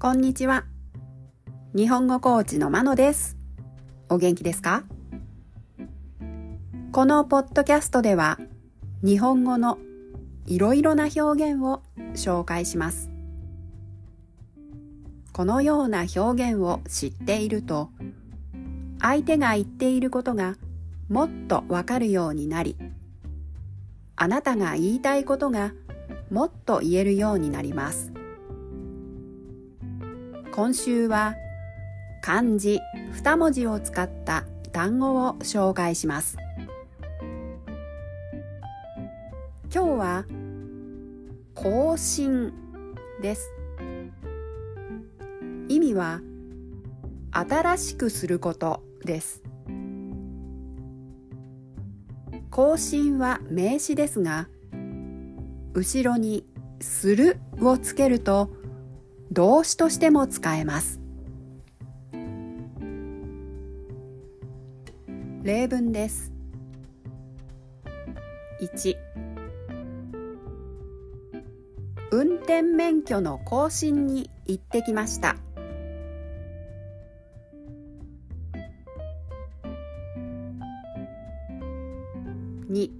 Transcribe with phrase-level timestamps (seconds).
[0.00, 0.64] こんにちは。
[1.74, 3.36] 日本語コーチのまのです。
[4.08, 4.84] お元気ですか？
[6.92, 8.38] このポッドキャストでは、
[9.02, 9.76] 日本語の
[10.46, 11.82] いろいろな表現を
[12.14, 13.10] 紹介します。
[15.32, 17.90] このような表現を知っていると、
[19.00, 20.54] 相手が言っていることが
[21.08, 22.76] もっとわかるようになり、
[24.14, 25.72] あなたが言いたいことが
[26.30, 28.12] もっと言えるようになります。
[30.58, 31.36] 今週は
[32.20, 32.80] 漢字
[33.22, 36.36] 2文字を使った単語を紹介します。
[39.72, 40.24] 今日は
[41.54, 42.52] 更新
[43.22, 43.52] です。
[45.68, 46.22] 意味は
[47.30, 49.44] 新しくすることです。
[52.50, 54.48] 更新は名詞ですが、
[55.72, 56.44] 後ろに
[56.80, 58.57] するをつけると
[59.30, 61.00] 動詞としても使えます。
[65.42, 66.32] 例文です。
[68.60, 68.96] 1
[72.10, 75.36] 運転免許の更新に行ってきました。
[82.70, 82.90] 2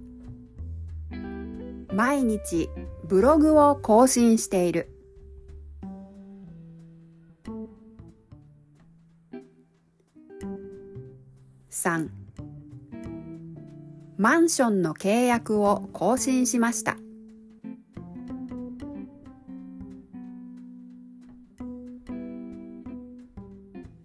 [1.93, 2.69] 毎日
[3.03, 4.98] ブログを更新している。
[11.79, 12.09] 3
[14.17, 16.97] マンションの契約を更新しました。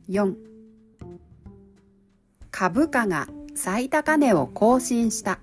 [0.09, 0.37] 4
[2.53, 5.41] 株価が最高値を更新した。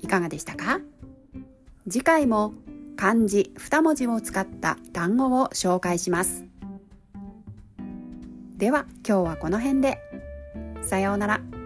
[0.00, 0.80] いかがでしたか？
[1.88, 2.54] 次回も
[2.96, 6.44] 漢字2文字を使った単語を紹介します。
[8.56, 9.98] では今日はこの辺で。
[10.82, 11.61] さようなら。